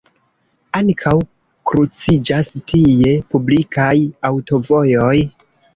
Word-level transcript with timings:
Ankaŭ 0.79 1.13
kruciĝas 1.71 2.49
tie 2.75 3.15
publikaj 3.35 3.95
aŭtovojoj. 4.33 5.17